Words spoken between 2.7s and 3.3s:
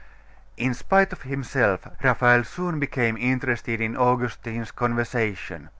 became